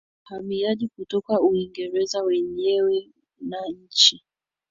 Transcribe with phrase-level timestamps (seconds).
[0.29, 3.09] na wahamiaji kutoka Uingereza wenyewe
[3.41, 4.23] na nchi